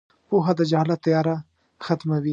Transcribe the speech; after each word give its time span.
•پوهه 0.27 0.53
د 0.59 0.61
جهالت 0.71 0.99
تیاره 1.05 1.35
ختموي. 1.85 2.29